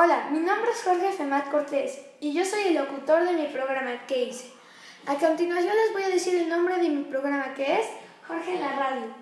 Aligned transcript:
Hola, 0.00 0.28
mi 0.30 0.38
nombre 0.38 0.70
es 0.70 0.80
Jorge 0.84 1.10
Femat 1.10 1.50
Cortés 1.50 1.98
y 2.20 2.32
yo 2.32 2.44
soy 2.44 2.68
el 2.68 2.74
locutor 2.74 3.24
de 3.24 3.32
mi 3.32 3.48
programa 3.48 4.06
¿Qué 4.06 4.26
hice? 4.26 4.52
A 5.06 5.16
continuación 5.16 5.74
les 5.74 5.92
voy 5.92 6.04
a 6.04 6.08
decir 6.08 6.36
el 6.36 6.48
nombre 6.48 6.76
de 6.76 6.88
mi 6.88 7.02
programa 7.02 7.52
que 7.54 7.80
es 7.80 7.86
Jorge 8.28 8.54
en 8.54 8.60
la 8.60 8.76
Radio. 8.76 9.12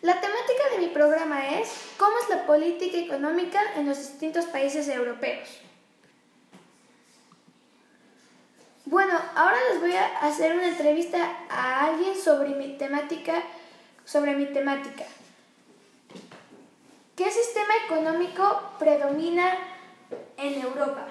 La 0.00 0.20
temática 0.20 0.70
de 0.72 0.78
mi 0.80 0.88
programa 0.88 1.60
es 1.60 1.92
¿Cómo 1.96 2.18
es 2.18 2.28
la 2.28 2.44
política 2.44 2.98
económica 2.98 3.60
en 3.76 3.86
los 3.86 3.98
distintos 3.98 4.46
países 4.46 4.88
europeos? 4.88 5.60
Bueno, 8.86 9.14
ahora 9.36 9.58
les 9.70 9.80
voy 9.80 9.94
a 9.94 10.18
hacer 10.18 10.56
una 10.56 10.66
entrevista 10.66 11.32
a 11.48 11.86
alguien 11.86 12.16
sobre 12.16 12.56
mi 12.56 12.76
temática, 12.76 13.40
sobre 14.04 14.36
mi 14.36 14.46
temática. 14.46 15.04
¿Qué 17.16 17.30
sistema 17.30 17.74
económico 17.86 18.72
predomina 18.78 19.54
en 20.36 20.60
Europa? 20.60 21.06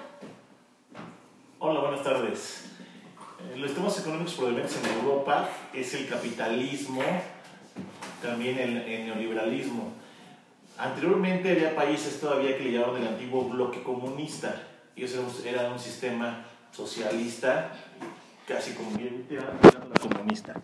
Hola, 1.58 1.80
buenas 1.80 2.02
tardes. 2.02 2.64
Eh, 3.40 3.56
Los 3.56 3.70
sistemas 3.70 3.98
económicos 4.00 4.34
predominantes 4.34 4.78
en 4.82 5.00
Europa 5.00 5.48
es 5.72 5.94
el 5.94 6.08
capitalismo, 6.08 7.02
también 8.20 8.58
el, 8.58 8.76
el 8.78 9.06
neoliberalismo. 9.06 9.92
Anteriormente 10.78 11.52
había 11.52 11.76
países 11.76 12.20
todavía 12.20 12.56
que 12.56 12.64
le 12.64 12.72
llamaban 12.72 13.02
el 13.02 13.08
antiguo 13.08 13.48
bloque 13.48 13.82
comunista. 13.82 14.68
Y 14.94 15.04
eso 15.04 15.24
era 15.44 15.70
un, 15.70 15.78
sistema 15.78 16.44
socialista, 16.70 17.72
casi 18.46 18.74
como 18.74 18.90
comunista. 20.00 20.54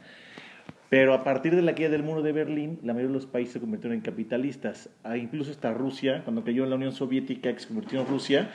Pero 0.91 1.13
a 1.13 1.23
partir 1.23 1.55
de 1.55 1.63
la 1.63 1.75
caída 1.75 1.91
del 1.91 2.03
muro 2.03 2.23
de 2.23 2.33
Berlín, 2.33 2.79
la 2.83 2.95
mayoría 2.95 3.09
de 3.09 3.15
los 3.15 3.27
países 3.27 3.55
se 3.55 3.61
convirtieron 3.61 3.95
en 3.95 4.01
capitalistas. 4.01 4.89
Ah, 5.05 5.19
incluso 5.19 5.51
hasta 5.51 5.73
Rusia, 5.75 6.23
cuando 6.25 6.45
cayó 6.45 6.65
en 6.65 6.71
la 6.71 6.77
Unión 6.77 6.93
Soviética, 6.93 7.53
que 7.53 7.61
se 7.61 7.67
convirtió 7.69 8.01
en 8.01 8.07
Rusia, 8.07 8.51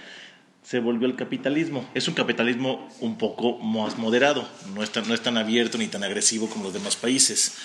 se 0.64 0.80
volvió 0.80 1.08
el 1.08 1.16
capitalismo. 1.16 1.88
Es 1.94 2.08
un 2.08 2.16
capitalismo 2.16 2.88
un 3.02 3.18
poco 3.18 3.60
más 3.60 3.98
moderado, 3.98 4.48
no 4.74 4.82
es 4.82 4.90
tan, 4.90 5.08
no 5.08 5.14
es 5.14 5.22
tan 5.22 5.38
abierto 5.38 5.78
ni 5.78 5.88
tan 5.88 6.04
agresivo 6.04 6.50
como 6.50 6.64
los 6.64 6.74
demás 6.74 6.96
países. 6.96 7.58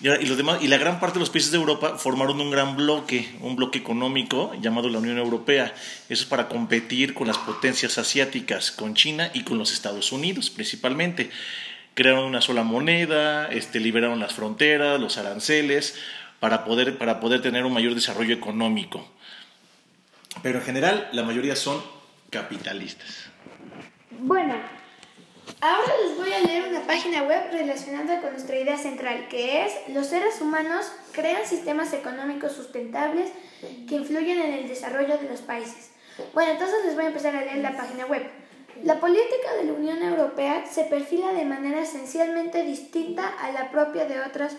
Y, 0.00 0.08
y 0.08 0.26
los 0.26 0.38
demás, 0.38 0.62
y 0.62 0.68
la 0.68 0.78
gran 0.78 0.98
parte 0.98 1.14
de 1.14 1.20
los 1.20 1.30
países 1.30 1.50
de 1.50 1.58
Europa 1.58 1.96
formaron 1.98 2.40
un 2.40 2.50
gran 2.50 2.76
bloque, 2.76 3.28
un 3.40 3.56
bloque 3.56 3.78
económico 3.78 4.54
llamado 4.60 4.88
la 4.88 5.00
Unión 5.00 5.18
Europea. 5.18 5.74
Eso 6.08 6.22
es 6.22 6.26
para 6.26 6.48
competir 6.48 7.12
con 7.12 7.26
las 7.26 7.38
potencias 7.38 7.98
asiáticas, 7.98 8.70
con 8.70 8.94
China 8.94 9.30
y 9.34 9.42
con 9.42 9.58
los 9.58 9.72
Estados 9.72 10.12
Unidos 10.12 10.48
principalmente. 10.48 11.30
Crearon 11.96 12.26
una 12.26 12.42
sola 12.42 12.62
moneda, 12.62 13.48
este, 13.48 13.80
liberaron 13.80 14.20
las 14.20 14.34
fronteras, 14.34 15.00
los 15.00 15.16
aranceles, 15.16 15.98
para 16.40 16.62
poder, 16.66 16.98
para 16.98 17.20
poder 17.20 17.40
tener 17.40 17.64
un 17.64 17.72
mayor 17.72 17.94
desarrollo 17.94 18.34
económico. 18.34 19.08
Pero 20.42 20.58
en 20.58 20.64
general, 20.66 21.08
la 21.12 21.22
mayoría 21.22 21.56
son 21.56 21.82
capitalistas. 22.28 23.30
Bueno, 24.10 24.56
ahora 25.62 25.92
les 26.06 26.18
voy 26.18 26.32
a 26.34 26.40
leer 26.40 26.68
una 26.68 26.86
página 26.86 27.22
web 27.22 27.50
relacionada 27.50 28.20
con 28.20 28.32
nuestra 28.32 28.58
idea 28.58 28.76
central, 28.76 29.28
que 29.30 29.64
es 29.64 29.72
los 29.88 30.06
seres 30.06 30.42
humanos 30.42 30.92
crean 31.12 31.46
sistemas 31.46 31.94
económicos 31.94 32.52
sustentables 32.52 33.30
que 33.88 33.94
influyen 33.94 34.38
en 34.38 34.52
el 34.52 34.68
desarrollo 34.68 35.16
de 35.16 35.30
los 35.30 35.40
países. 35.40 35.92
Bueno, 36.34 36.52
entonces 36.52 36.76
les 36.84 36.94
voy 36.94 37.04
a 37.04 37.08
empezar 37.08 37.34
a 37.34 37.40
leer 37.40 37.58
la 37.58 37.74
página 37.74 38.04
web. 38.04 38.22
La 38.82 39.00
política 39.00 39.54
de 39.58 39.64
la 39.64 39.72
Unión 39.72 40.02
Europea 40.02 40.66
se 40.66 40.84
perfila 40.84 41.32
de 41.32 41.44
manera 41.44 41.80
esencialmente 41.80 42.62
distinta 42.62 43.28
a 43.28 43.52
la 43.52 43.70
propia 43.70 44.06
de 44.06 44.20
otras 44.20 44.56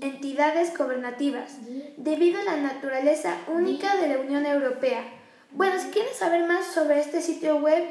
entidades 0.00 0.76
gobernativas, 0.76 1.58
debido 1.96 2.40
a 2.40 2.44
la 2.44 2.56
naturaleza 2.56 3.36
única 3.48 3.96
de 3.96 4.08
la 4.08 4.18
Unión 4.18 4.46
Europea. 4.46 5.02
Bueno, 5.52 5.78
si 5.78 5.90
quieren 5.90 6.14
saber 6.14 6.46
más 6.46 6.66
sobre 6.66 7.00
este 7.00 7.20
sitio 7.20 7.56
web 7.56 7.84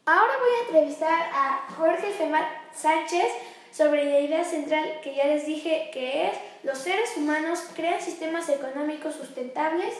Ahora 0.08 0.34
voy 0.38 0.50
a 0.50 0.55
entrevistar 0.68 1.28
a 1.32 1.66
Jorge 1.76 2.10
Femat 2.12 2.46
Sánchez 2.74 3.26
sobre 3.72 4.04
la 4.04 4.20
idea 4.20 4.44
central 4.44 4.84
que 5.02 5.14
ya 5.14 5.26
les 5.26 5.46
dije 5.46 5.90
que 5.92 6.28
es 6.28 6.32
los 6.64 6.78
seres 6.78 7.10
humanos 7.16 7.60
crean 7.74 8.00
sistemas 8.00 8.48
económicos 8.48 9.14
sustentables 9.14 9.94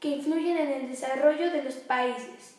que 0.00 0.08
influyen 0.08 0.56
en 0.58 0.72
el 0.72 0.88
desarrollo 0.90 1.50
de 1.50 1.62
los 1.62 1.74
países. 1.74 2.54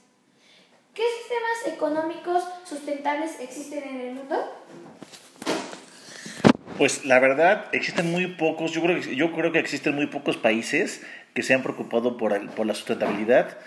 ¿Qué 0.94 1.04
sistemas 1.20 1.76
económicos 1.76 2.44
sustentables 2.66 3.40
existen 3.40 3.84
en 3.88 4.02
el 4.02 4.14
mundo? 4.16 4.36
Pues 6.78 7.06
la 7.06 7.20
verdad, 7.20 7.66
existen 7.72 8.12
muy 8.12 8.28
pocos, 8.28 8.72
yo 8.72 8.82
creo, 8.82 8.98
yo 9.00 9.32
creo 9.34 9.52
que 9.52 9.60
existen 9.60 9.96
muy 9.96 10.08
pocos 10.08 10.38
países 10.38 11.04
que 11.34 11.42
se 11.44 11.54
han 11.54 11.64
preocupado 11.64 12.18
por, 12.18 12.34
el- 12.34 12.50
por 12.50 12.66
la 12.66 12.76
sustentabilidad 12.76 13.58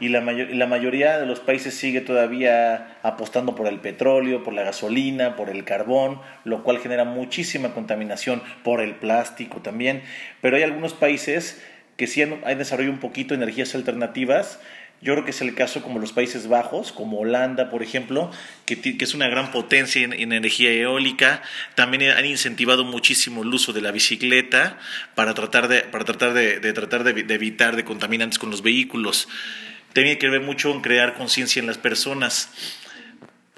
y 0.00 0.08
la, 0.08 0.20
mayo- 0.20 0.48
y 0.50 0.54
la 0.54 0.66
mayoría 0.66 1.18
de 1.18 1.26
los 1.26 1.40
países 1.40 1.74
sigue 1.74 2.00
todavía 2.00 2.98
apostando 3.02 3.54
por 3.54 3.66
el 3.66 3.80
petróleo, 3.80 4.42
por 4.42 4.54
la 4.54 4.62
gasolina, 4.62 5.36
por 5.36 5.50
el 5.50 5.64
carbón, 5.64 6.20
lo 6.44 6.62
cual 6.62 6.78
genera 6.78 7.04
muchísima 7.04 7.74
contaminación, 7.74 8.42
por 8.62 8.80
el 8.80 8.94
plástico 8.94 9.60
también, 9.60 10.02
pero 10.40 10.56
hay 10.56 10.62
algunos 10.62 10.94
países 10.94 11.62
que 11.96 12.06
sí 12.06 12.22
han, 12.22 12.40
han 12.44 12.58
desarrollado 12.58 12.94
un 12.94 13.00
poquito 13.00 13.34
energías 13.34 13.74
alternativas, 13.74 14.60
yo 15.02 15.14
creo 15.14 15.24
que 15.24 15.30
es 15.30 15.40
el 15.40 15.54
caso 15.54 15.80
como 15.82 15.98
los 15.98 16.12
Países 16.12 16.46
Bajos, 16.46 16.92
como 16.92 17.20
Holanda, 17.20 17.70
por 17.70 17.82
ejemplo, 17.82 18.30
que, 18.66 18.78
es 19.00 19.14
una 19.14 19.28
gran 19.28 19.50
potencia 19.50 20.02
en, 20.02 20.12
en 20.12 20.32
energía 20.34 20.70
eólica. 20.72 21.40
También 21.74 22.10
han 22.12 22.26
incentivado 22.26 22.84
muchísimo 22.84 23.42
el 23.42 23.48
uso 23.48 23.72
de 23.72 23.80
la 23.80 23.92
bicicleta 23.92 24.76
para 25.14 25.32
tratar 25.32 25.68
de, 25.68 25.80
para 25.84 26.04
tratar 26.04 26.34
de, 26.34 26.60
de 26.60 26.72
tratar 26.74 27.04
de, 27.04 27.14
de 27.14 27.34
evitar 27.34 27.76
de 27.76 27.84
contaminantes 27.84 28.38
con 28.38 28.50
los 28.50 28.62
vehículos. 28.62 29.26
Tiene 29.92 30.18
que 30.18 30.28
ver 30.28 30.40
mucho 30.40 30.70
en 30.70 30.80
crear 30.80 31.14
conciencia 31.14 31.60
en 31.60 31.66
las 31.66 31.78
personas. 31.78 32.50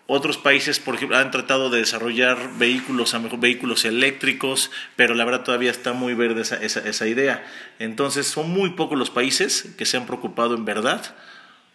Otros 0.07 0.37
países, 0.37 0.79
por 0.79 0.95
ejemplo, 0.95 1.17
han 1.17 1.31
tratado 1.31 1.71
de 1.71 1.79
desarrollar 1.79 2.59
vehículos, 2.59 3.15
a 3.15 3.19
mejor 3.19 3.41
vehículos 3.41 3.85
eléctricos, 3.85 4.71
pero 4.97 5.15
la 5.15 5.25
verdad 5.25 5.45
todavía 5.45 5.71
está 5.71 5.93
muy 5.93 6.15
verde 6.15 6.43
esa, 6.43 6.57
esa, 6.57 6.81
esa 6.81 7.07
idea. 7.07 7.45
Entonces, 7.79 8.27
son 8.27 8.51
muy 8.51 8.71
pocos 8.71 8.99
los 8.99 9.11
países 9.11 9.69
que 9.79 9.87
se 9.87 9.97
han 9.97 10.07
preocupado 10.07 10.55
en 10.55 10.65
verdad 10.65 11.15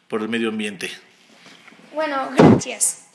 por 0.08 0.22
el 0.22 0.30
medio 0.30 0.50
ambiente. 0.50 0.92
Bueno, 1.94 2.30
gracias. 2.38 3.08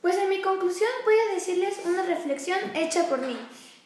Pues 0.00 0.16
en 0.16 0.28
mi 0.28 0.40
conclusión 0.42 0.90
voy 1.04 1.14
a 1.14 1.34
decirles 1.34 1.74
una 1.84 2.02
reflexión 2.02 2.58
hecha 2.74 3.08
por 3.08 3.20
mí. 3.20 3.36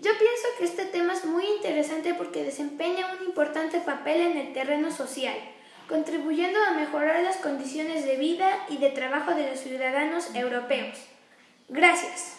Yo 0.01 0.11
pienso 0.19 0.47
que 0.59 0.65
este 0.65 0.87
tema 0.87 1.13
es 1.13 1.25
muy 1.25 1.45
interesante 1.57 2.15
porque 2.15 2.45
desempeña 2.45 3.15
un 3.19 3.27
importante 3.27 3.81
papel 3.81 4.21
en 4.21 4.39
el 4.39 4.53
terreno 4.53 4.91
social, 4.91 5.37
contribuyendo 5.89 6.59
a 6.65 6.73
mejorar 6.73 7.23
las 7.23 7.37
condiciones 7.37 8.05
de 8.05 8.17
vida 8.17 8.49
y 8.69 8.79
de 8.79 8.91
trabajo 8.91 9.35
de 9.35 9.51
los 9.51 9.61
ciudadanos 9.61 10.35
europeos. 10.35 10.99
Gracias. 11.69 12.36